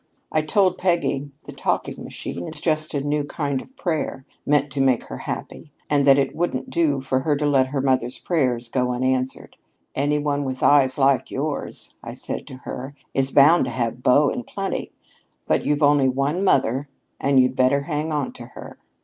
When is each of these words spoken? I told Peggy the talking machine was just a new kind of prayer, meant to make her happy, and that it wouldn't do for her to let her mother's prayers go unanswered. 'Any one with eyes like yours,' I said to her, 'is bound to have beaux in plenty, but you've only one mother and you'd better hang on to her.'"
I 0.31 0.41
told 0.41 0.79
Peggy 0.79 1.29
the 1.43 1.51
talking 1.51 2.03
machine 2.03 2.41
was 2.45 2.59
just 2.59 2.95
a 2.95 3.01
new 3.01 3.23
kind 3.23 3.61
of 3.61 3.75
prayer, 3.77 4.25
meant 4.47 4.71
to 4.71 4.81
make 4.81 5.03
her 5.09 5.19
happy, 5.29 5.71
and 5.91 6.07
that 6.07 6.17
it 6.17 6.35
wouldn't 6.35 6.71
do 6.71 7.01
for 7.01 7.19
her 7.19 7.35
to 7.37 7.45
let 7.45 7.67
her 7.67 7.81
mother's 7.81 8.17
prayers 8.17 8.67
go 8.67 8.93
unanswered. 8.93 9.57
'Any 9.93 10.17
one 10.17 10.43
with 10.43 10.63
eyes 10.63 10.97
like 10.97 11.29
yours,' 11.29 11.93
I 12.03 12.15
said 12.15 12.47
to 12.47 12.55
her, 12.65 12.95
'is 13.13 13.29
bound 13.29 13.65
to 13.65 13.69
have 13.73 14.01
beaux 14.01 14.29
in 14.29 14.43
plenty, 14.43 14.91
but 15.45 15.67
you've 15.67 15.83
only 15.83 16.09
one 16.09 16.43
mother 16.43 16.89
and 17.19 17.39
you'd 17.39 17.55
better 17.55 17.81
hang 17.81 18.11
on 18.11 18.31
to 18.33 18.45
her.'" 18.55 18.79